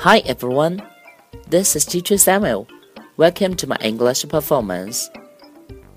[0.00, 0.80] Hi everyone,
[1.50, 2.66] this is Teacher Samuel.
[3.18, 5.10] Welcome to my English performance.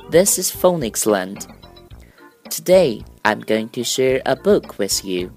[0.10, 1.48] This is Phonics Land.
[2.50, 5.31] Today I'm going to share a book with you.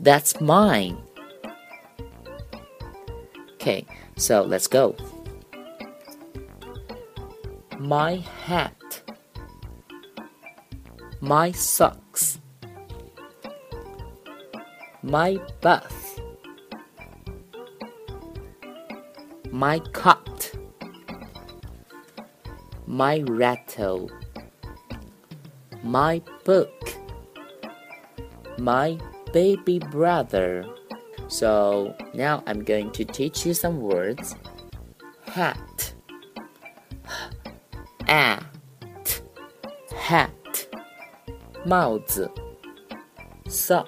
[0.00, 0.98] That's mine.
[3.54, 3.86] Okay,
[4.18, 4.94] so let's go.
[7.78, 9.00] My hat.
[11.22, 12.38] My socks.
[15.02, 16.05] My bath.
[19.51, 20.51] My cot.
[22.87, 24.09] My rattle.
[25.83, 26.97] My book.
[28.57, 28.97] My
[29.33, 30.65] baby brother.
[31.27, 34.35] So now I'm going to teach you some words.
[35.25, 35.93] Hat.
[38.07, 38.43] At.
[39.95, 40.31] Hat.
[41.65, 42.29] 帽子。
[43.45, 43.87] Sock.